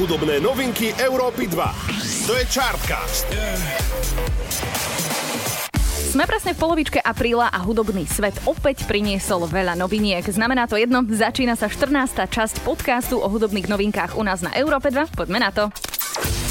Hudobné 0.00 0.40
novinky 0.40 0.96
Európy 0.96 1.44
2. 1.44 1.60
To 2.24 2.32
je 2.32 2.48
Chartcast. 2.48 3.28
Sme 6.16 6.24
presne 6.24 6.56
v 6.56 6.58
polovičke 6.64 7.04
apríla 7.04 7.52
a 7.52 7.60
hudobný 7.60 8.08
svet 8.08 8.32
opäť 8.48 8.88
priniesol 8.88 9.44
veľa 9.44 9.76
noviniek. 9.76 10.24
Znamená 10.24 10.64
to 10.72 10.80
jedno, 10.80 11.04
začína 11.04 11.52
sa 11.52 11.68
14. 11.68 12.16
časť 12.16 12.64
podcastu 12.64 13.20
o 13.20 13.28
hudobných 13.28 13.68
novinkách 13.68 14.16
u 14.16 14.24
nás 14.24 14.40
na 14.40 14.56
Európe 14.56 14.88
2. 14.88 15.12
Poďme 15.12 15.36
na 15.36 15.52
to. 15.52 15.68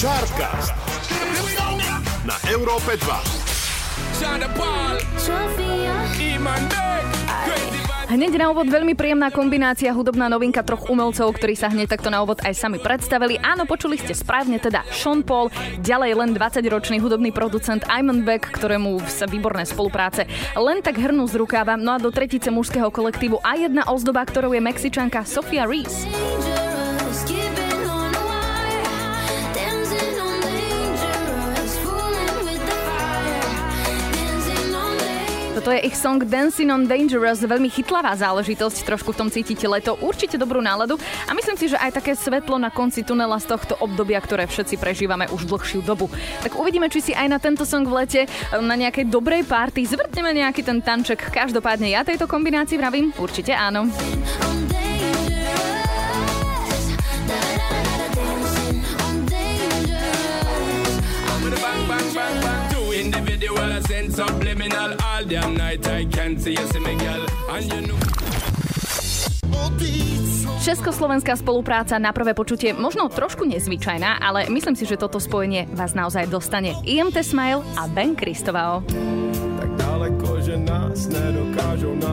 Chartcast. 0.00 0.72
Na 2.24 2.40
Európe 2.48 2.96
2. 2.96 3.44
Hneď 8.14 8.38
na 8.38 8.54
úvod 8.54 8.70
veľmi 8.70 8.94
príjemná 8.94 9.34
kombinácia 9.34 9.90
hudobná 9.90 10.30
novinka 10.30 10.62
troch 10.62 10.86
umelcov, 10.86 11.34
ktorí 11.34 11.58
sa 11.58 11.66
hneď 11.66 11.98
takto 11.98 12.14
na 12.14 12.22
úvod 12.22 12.38
aj 12.46 12.54
sami 12.54 12.78
predstavili. 12.78 13.42
Áno, 13.42 13.66
počuli 13.66 13.98
ste 13.98 14.14
správne, 14.14 14.62
teda 14.62 14.86
Sean 14.86 15.26
Paul, 15.26 15.50
ďalej 15.82 16.22
len 16.22 16.30
20-ročný 16.30 17.02
hudobný 17.02 17.34
producent 17.34 17.82
Iman 17.90 18.22
Beck, 18.22 18.54
ktorému 18.54 19.02
sa 19.10 19.26
výborné 19.26 19.66
spolupráce 19.66 20.30
len 20.54 20.78
tak 20.78 20.94
hrnú 20.94 21.26
z 21.26 21.42
rukáva. 21.42 21.74
No 21.74 21.90
a 21.90 21.98
do 21.98 22.14
tretice 22.14 22.54
mužského 22.54 22.86
kolektívu 22.86 23.42
a 23.42 23.58
jedna 23.58 23.82
ozdoba, 23.90 24.22
ktorou 24.22 24.54
je 24.54 24.62
Mexičanka 24.62 25.26
Sofia 25.26 25.66
Reese. 25.66 26.06
Toto 35.64 35.80
je 35.80 35.88
ich 35.88 35.96
song 35.96 36.20
Dancing 36.20 36.68
on 36.68 36.84
Dangerous, 36.84 37.40
veľmi 37.40 37.72
chytlavá 37.72 38.12
záležitosť, 38.20 38.84
trošku 38.84 39.16
v 39.16 39.24
tom 39.24 39.28
cítite 39.32 39.64
leto, 39.64 39.96
určite 39.96 40.36
dobrú 40.36 40.60
náladu 40.60 41.00
a 41.24 41.32
myslím 41.32 41.56
si, 41.56 41.72
že 41.72 41.80
aj 41.80 42.04
také 42.04 42.12
svetlo 42.12 42.60
na 42.60 42.68
konci 42.68 43.00
tunela 43.00 43.40
z 43.40 43.48
tohto 43.48 43.72
obdobia, 43.80 44.20
ktoré 44.20 44.44
všetci 44.44 44.76
prežívame 44.76 45.24
už 45.32 45.48
dlhšiu 45.48 45.80
dobu. 45.80 46.12
Tak 46.44 46.60
uvidíme, 46.60 46.92
či 46.92 47.00
si 47.00 47.12
aj 47.16 47.32
na 47.32 47.40
tento 47.40 47.64
song 47.64 47.88
v 47.88 47.96
lete 47.96 48.28
na 48.52 48.76
nejakej 48.76 49.08
dobrej 49.08 49.48
party 49.48 49.88
zvrtneme 49.88 50.36
nejaký 50.36 50.68
ten 50.68 50.84
tanček. 50.84 51.32
Každopádne 51.32 51.88
ja 51.88 52.04
tejto 52.04 52.28
kombinácii 52.28 52.76
vravím, 52.76 53.16
určite 53.16 53.56
áno. 53.56 53.88
Subliminal 64.14 64.94
all 65.02 65.24
damn 65.26 65.58
night 65.58 65.82
I 65.90 66.06
can't 66.06 66.38
see 66.38 66.54
you 66.54 66.66
see 66.70 66.78
me 66.78 66.94
girl 66.94 67.26
and 67.50 67.66
you 67.66 67.82
know 67.82 67.98
Československá 70.64 71.36
spolupráca 71.36 72.00
na 72.00 72.08
prvé 72.08 72.32
počutie 72.32 72.72
možno 72.72 73.12
trošku 73.12 73.44
nezvyčajná, 73.44 74.16
ale 74.16 74.48
myslím 74.48 74.72
si, 74.72 74.88
že 74.88 74.96
toto 74.96 75.20
spojenie 75.20 75.68
vás 75.76 75.92
naozaj 75.92 76.32
dostane. 76.32 76.72
IMT 76.88 77.20
Smile 77.20 77.60
a 77.76 77.84
Ben 77.84 78.16
Kristovao. 78.16 78.80
Tak 79.60 79.70
daleko, 79.76 80.40
že 80.40 80.56
nás 80.56 81.04
nedokážu 81.12 81.92
nájsť, 82.00 82.03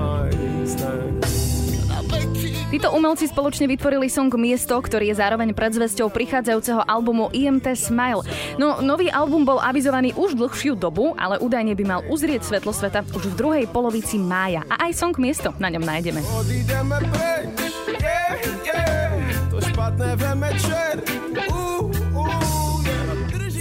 Títo 2.71 2.87
umelci 2.95 3.27
spoločne 3.27 3.67
vytvorili 3.67 4.07
song 4.07 4.31
Miesto, 4.39 4.79
ktorý 4.79 5.11
je 5.11 5.19
zároveň 5.19 5.51
predzvesťou 5.51 6.07
prichádzajúceho 6.07 6.87
albumu 6.87 7.27
IMT 7.35 7.75
Smile. 7.75 8.23
No, 8.55 8.79
nový 8.79 9.11
album 9.11 9.43
bol 9.43 9.59
avizovaný 9.59 10.15
už 10.15 10.39
dlhšiu 10.39 10.79
dobu, 10.79 11.11
ale 11.19 11.35
údajne 11.43 11.75
by 11.75 11.83
mal 11.83 12.01
uzrieť 12.07 12.47
svetlo 12.47 12.71
sveta 12.71 13.03
už 13.11 13.27
v 13.27 13.35
druhej 13.35 13.65
polovici 13.67 14.15
mája. 14.15 14.63
A 14.71 14.87
aj 14.87 15.03
song 15.03 15.11
Miesto 15.19 15.51
na 15.59 15.67
ňom 15.67 15.83
nájdeme. 15.83 16.23
Odídeme 16.31 16.97
preč, 17.11 17.59
yeah, 17.99 18.39
yeah, 18.63 19.51
to 19.51 19.59
špatné 19.59 20.15
večer, 20.15 21.03
uh. 21.51 21.60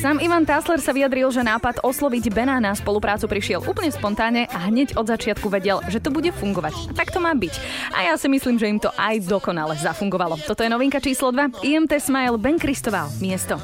Sám 0.01 0.17
Ivan 0.25 0.49
Tásler 0.49 0.81
sa 0.81 0.97
vyjadril, 0.97 1.29
že 1.29 1.45
nápad 1.45 1.85
osloviť 1.85 2.33
Bena 2.33 2.57
na 2.57 2.73
spoluprácu 2.73 3.29
prišiel 3.29 3.61
úplne 3.69 3.93
spontánne 3.93 4.49
a 4.49 4.73
hneď 4.73 4.97
od 4.97 5.05
začiatku 5.05 5.53
vedel, 5.53 5.85
že 5.93 6.01
to 6.01 6.09
bude 6.09 6.33
fungovať. 6.33 6.73
A 6.89 6.93
tak 6.97 7.13
to 7.13 7.21
má 7.21 7.37
byť. 7.37 7.55
A 7.93 8.09
ja 8.09 8.17
si 8.17 8.33
myslím, 8.33 8.57
že 8.57 8.73
im 8.73 8.81
to 8.81 8.89
aj 8.97 9.21
dokonale 9.29 9.77
zafungovalo. 9.77 10.41
Toto 10.41 10.65
je 10.65 10.73
novinka 10.73 11.05
číslo 11.05 11.37
2. 11.37 11.61
IMT 11.61 12.01
Smile 12.01 12.41
Ben 12.41 12.57
Kristoval. 12.57 13.13
Miesto. 13.21 13.61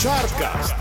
Chartcast 0.00 0.72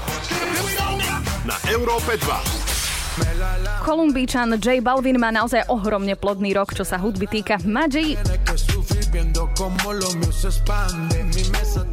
na 1.44 1.60
Európe 1.68 2.16
2. 2.16 3.84
Kolumbíčan 3.84 4.56
J 4.56 4.80
Balvin 4.80 5.20
má 5.20 5.36
naozaj 5.36 5.68
ohromne 5.68 6.16
plodný 6.16 6.56
rok, 6.56 6.72
čo 6.72 6.88
sa 6.88 6.96
hudby 6.96 7.28
týka. 7.28 7.60
Má 7.68 7.92
J... 7.92 8.16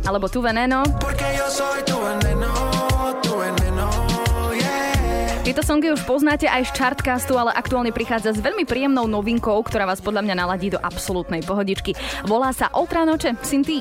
Alebo 0.08 0.32
tu 0.32 0.40
veneno. 0.40 0.80
Tieto 5.44 5.64
songy 5.64 5.88
už 5.92 6.04
poznáte 6.04 6.44
aj 6.44 6.68
z 6.68 6.72
Chartcastu, 6.76 7.40
ale 7.40 7.56
aktuálne 7.56 7.88
prichádza 7.88 8.36
s 8.36 8.40
veľmi 8.44 8.68
príjemnou 8.68 9.08
novinkou, 9.08 9.56
ktorá 9.64 9.88
vás 9.88 10.00
podľa 10.04 10.28
mňa 10.28 10.34
naladí 10.36 10.68
do 10.68 10.80
absolútnej 10.80 11.40
pohodičky. 11.40 11.96
Volá 12.28 12.52
sa 12.52 12.68
Otra 12.72 13.08
noče, 13.08 13.32
Sinti. 13.40 13.80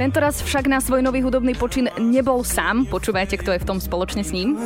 Tento 0.00 0.16
raz 0.16 0.40
však 0.40 0.64
na 0.64 0.80
svoj 0.80 1.04
nový 1.04 1.20
hudobný 1.20 1.52
počin 1.52 1.92
nebol 2.00 2.40
sám. 2.40 2.88
Počúvajte, 2.88 3.36
kto 3.36 3.52
je 3.52 3.60
v 3.60 3.68
tom 3.68 3.78
spoločne 3.78 4.24
s 4.24 4.32
ním. 4.32 4.56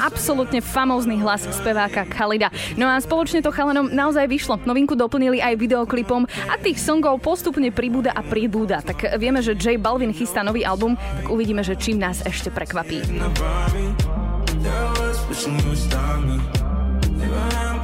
Absolútne 0.00 0.62
famózny 0.62 1.18
hlas 1.20 1.44
speváka 1.50 2.06
Khalida. 2.06 2.48
No 2.78 2.86
a 2.88 2.98
spoločne 3.02 3.42
to 3.42 3.50
chalanom 3.54 3.90
naozaj 3.90 4.26
vyšlo. 4.30 4.58
Novinku 4.62 4.94
doplnili 4.94 5.42
aj 5.42 5.58
videoklipom 5.58 6.26
a 6.48 6.54
tých 6.58 6.78
songov 6.80 7.20
postupne 7.20 7.70
pribúda 7.74 8.14
a 8.14 8.22
pribúda. 8.22 8.80
Tak 8.82 9.18
vieme, 9.18 9.42
že 9.42 9.58
J 9.58 9.76
Balvin 9.78 10.14
chystá 10.14 10.46
nový 10.46 10.64
album, 10.64 10.96
tak 10.96 11.26
uvidíme, 11.28 11.60
že 11.66 11.76
čím 11.78 12.00
nás 12.00 12.22
ešte 12.24 12.50
prekvapí. 12.50 13.02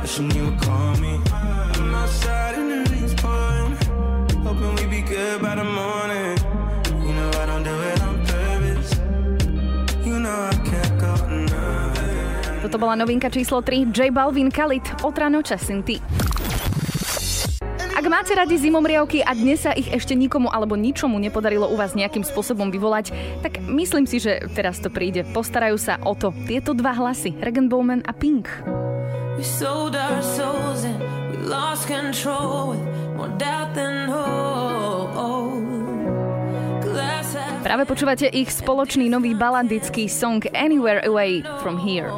Hoping 0.04 0.83
toto 12.64 12.80
bola 12.80 12.97
novinka 12.97 13.28
číslo 13.28 13.60
3, 13.60 13.92
J 13.92 14.08
Balvin 14.08 14.48
Khalid, 14.48 15.04
Otra 15.04 15.28
noča 15.28 15.60
Sinti. 15.60 16.00
Ak 17.92 18.04
máte 18.08 18.32
radi 18.32 18.56
zimomriavky 18.56 19.20
a 19.20 19.36
dnes 19.36 19.69
sa 19.69 19.76
ich 19.76 19.84
ešte 19.92 20.16
nikomu 20.16 20.48
alebo 20.48 20.72
ničomu 20.72 21.20
nepodarilo 21.20 21.69
u 21.69 21.76
vás 21.76 21.92
nejakým 21.92 22.25
spôsobom 22.25 22.72
vyvolať, 22.72 23.12
tak 23.44 23.60
myslím 23.69 24.08
si, 24.08 24.16
že 24.16 24.48
teraz 24.56 24.80
to 24.80 24.88
príde. 24.88 25.28
Postarajú 25.36 25.76
sa 25.76 26.00
o 26.00 26.16
to 26.16 26.32
tieto 26.48 26.72
dva 26.72 26.97
hlasy, 26.97 27.36
Bowman 27.69 28.00
a 28.08 28.16
Pink. 28.16 28.48
We 29.36 29.44
sold 29.44 29.92
our 29.92 30.25
souls 30.25 30.88
and 30.88 30.96
we 31.32 31.36
lost 31.44 31.84
control 31.84 32.72
with 32.72 32.84
more 33.20 33.28
doubt 33.36 33.76
than 33.76 34.08
hope. 34.08 34.53
Práve 37.64 37.88
počúvate 37.88 38.28
ich 38.28 38.52
spoločný 38.52 39.08
nový 39.08 39.32
baladický 39.32 40.04
song 40.04 40.44
Anywhere 40.52 41.00
Away 41.08 41.41
From 41.64 41.80
Here. 41.80 42.12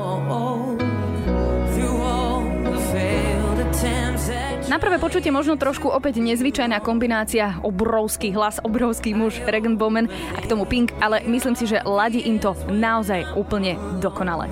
Na 4.66 4.82
prvé 4.82 4.98
počutie 4.98 5.30
možno 5.30 5.54
trošku 5.54 5.86
opäť 5.86 6.18
nezvyčajná 6.18 6.82
kombinácia, 6.82 7.62
obrovský 7.62 8.34
hlas, 8.34 8.58
obrovský 8.66 9.14
muž, 9.14 9.38
Regan 9.46 9.78
Bowman 9.78 10.10
a 10.34 10.42
k 10.42 10.50
tomu 10.50 10.66
Pink, 10.66 10.90
ale 10.98 11.22
myslím 11.30 11.54
si, 11.54 11.70
že 11.70 11.78
ladí 11.86 12.26
im 12.26 12.42
to 12.42 12.58
naozaj 12.66 13.22
úplne 13.38 13.78
dokonale. 14.02 14.50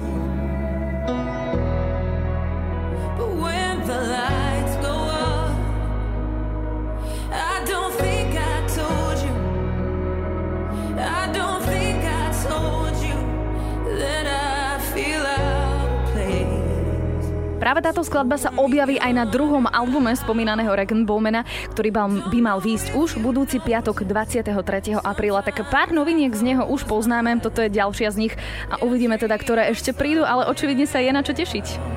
Práve 17.55 17.87
táto 17.87 18.03
skladba 18.03 18.35
sa 18.35 18.51
objaví 18.59 18.99
aj 18.99 19.12
na 19.15 19.25
druhom 19.25 19.71
albume 19.71 20.11
spomínaného 20.19 20.75
Regan 20.75 21.06
Bowmana, 21.06 21.47
ktorý 21.71 21.95
by 22.29 22.39
mal 22.43 22.59
výjsť 22.59 22.99
už 22.99 23.23
budúci 23.23 23.62
piatok 23.62 24.03
23. 24.03 24.99
apríla. 24.99 25.41
Tak 25.47 25.71
pár 25.71 25.95
noviniek 25.95 26.35
z 26.35 26.43
neho 26.55 26.67
už 26.67 26.83
poznáme, 26.91 27.39
toto 27.39 27.62
je 27.62 27.71
ďalšia 27.71 28.11
z 28.11 28.17
nich 28.27 28.35
a 28.67 28.83
uvidíme 28.83 29.15
teda, 29.17 29.39
ktoré 29.39 29.71
ešte 29.71 29.95
prídu, 29.95 30.27
ale 30.27 30.51
očividne 30.51 30.85
sa 30.85 30.99
je 30.99 31.11
na 31.15 31.23
čo 31.23 31.31
tešiť. 31.31 31.94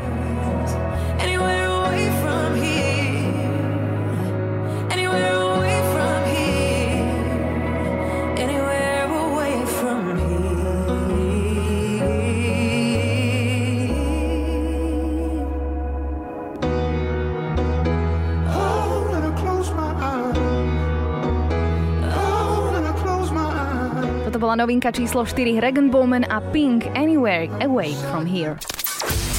Novinka 24.37 24.93
číslo 24.93 25.25
4 25.25 25.57
Regan 25.57 25.89
Bowman 25.89 26.25
a 26.29 26.37
Pink 26.53 26.85
Anywhere 26.93 27.49
Away 27.65 27.97
From 28.13 28.29
Here. 28.29 28.61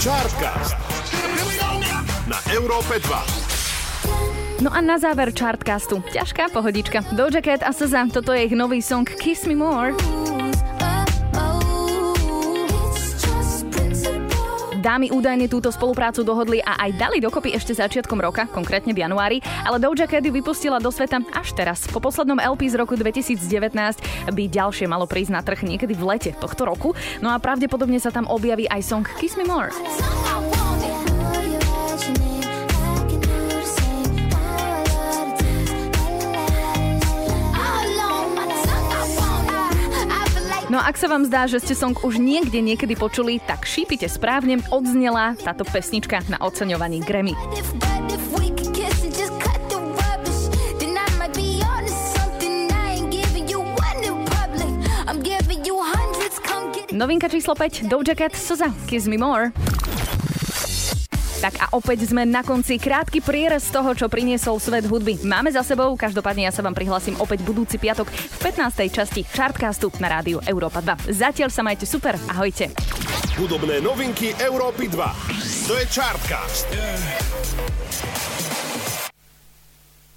Chartcast 0.02 0.74
na 2.26 2.38
Európe 2.50 2.98
2. 2.98 4.62
No 4.62 4.74
a 4.74 4.82
na 4.82 4.98
záver 4.98 5.30
chartcastu. 5.30 6.02
Ťažká 6.10 6.50
pohodička. 6.50 7.06
Doja 7.14 7.38
Cat 7.38 7.62
a 7.62 7.70
SZA, 7.70 8.10
toto 8.10 8.34
je 8.34 8.50
ich 8.50 8.54
nový 8.58 8.82
song 8.82 9.06
Kiss 9.06 9.46
Me 9.46 9.54
More. 9.54 9.94
Dámy 14.78 15.10
údajne 15.10 15.50
túto 15.50 15.74
spoluprácu 15.74 16.22
dohodli 16.22 16.62
a 16.62 16.78
aj 16.86 16.90
dali 16.94 17.18
dokopy 17.18 17.50
ešte 17.50 17.74
začiatkom 17.74 18.22
roka, 18.22 18.46
konkrétne 18.46 18.94
v 18.94 19.02
januári, 19.02 19.42
ale 19.66 19.82
Doja 19.82 20.06
Cat 20.06 20.22
vypustila 20.22 20.78
do 20.78 20.94
sveta 20.94 21.18
až 21.34 21.50
teraz. 21.50 21.90
Po 21.90 21.98
poslednom 21.98 22.38
LP 22.38 22.70
z 22.70 22.78
roku 22.78 22.94
2019 22.94 23.74
by 24.30 24.44
ďalšie 24.46 24.86
malo 24.86 25.10
prísť 25.10 25.34
na 25.34 25.42
trh 25.42 25.66
niekedy 25.66 25.98
v 25.98 26.06
lete 26.14 26.30
tohto 26.38 26.62
roku, 26.62 26.94
no 27.18 27.34
a 27.34 27.42
pravdepodobne 27.42 27.98
sa 27.98 28.14
tam 28.14 28.30
objaví 28.30 28.70
aj 28.70 28.86
song 28.86 29.02
Kiss 29.18 29.34
Me 29.34 29.42
More. 29.42 29.74
No 40.78 40.86
ak 40.86 40.94
sa 40.94 41.10
vám 41.10 41.26
zdá, 41.26 41.50
že 41.50 41.58
ste 41.58 41.74
song 41.74 41.98
už 41.98 42.22
niekde 42.22 42.62
niekedy 42.62 42.94
počuli, 42.94 43.42
tak 43.42 43.66
šípite 43.66 44.06
správne, 44.06 44.62
odznela 44.70 45.34
táto 45.34 45.66
pesnička 45.66 46.22
na 46.30 46.38
oceňovaní 46.38 47.02
Grammy. 47.02 47.34
Novinka 56.94 57.26
číslo 57.26 57.58
5, 57.58 57.90
Doja 57.90 58.14
Cat, 58.14 58.38
Soza, 58.38 58.70
Kiss 58.86 59.10
Me 59.10 59.18
More. 59.18 59.50
Tak 61.38 61.54
a 61.62 61.66
opäť 61.78 62.10
sme 62.10 62.26
na 62.26 62.42
konci 62.42 62.82
krátky 62.82 63.22
prierez 63.22 63.70
toho, 63.70 63.94
čo 63.94 64.10
priniesol 64.10 64.58
svet 64.58 64.90
hudby. 64.90 65.22
Máme 65.22 65.54
za 65.54 65.62
sebou, 65.62 65.94
každopádne 65.94 66.50
ja 66.50 66.52
sa 66.52 66.66
vám 66.66 66.74
prihlasím 66.74 67.14
opäť 67.22 67.46
budúci 67.46 67.78
piatok 67.78 68.10
v 68.10 68.38
15. 68.42 68.90
časti 68.90 69.22
Chartcastu 69.22 69.94
na 70.02 70.10
rádiu 70.10 70.42
Európa 70.50 70.82
2. 70.82 71.14
Zatiaľ 71.14 71.54
sa 71.54 71.62
majte 71.62 71.86
super, 71.86 72.18
ahojte. 72.26 72.74
Hudobné 73.38 73.78
novinky 73.78 74.34
Európy 74.42 74.90
2. 74.90 75.70
To 75.70 75.78
je 75.78 75.84
Chartcast. 75.86 76.66
Yeah. 76.74 78.37